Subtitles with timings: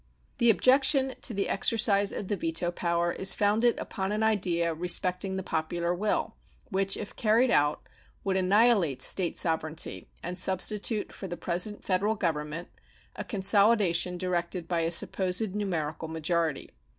[0.39, 5.35] The objection to the exercise of the veto power is founded upon an idea respecting
[5.35, 6.33] the popular will,
[6.71, 7.87] which, if carried out,
[8.23, 12.69] would annihilate State sovereignty and substitute for the present Federal Government
[13.15, 16.71] a consolidation directed by a supposed numerical majority.